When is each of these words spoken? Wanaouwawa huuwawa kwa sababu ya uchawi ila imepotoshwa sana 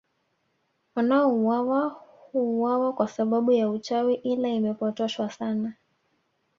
Wanaouwawa 0.95 1.89
huuwawa 2.31 2.93
kwa 2.93 3.07
sababu 3.07 3.51
ya 3.51 3.69
uchawi 3.69 4.13
ila 4.13 4.49
imepotoshwa 4.49 5.31
sana 5.31 5.73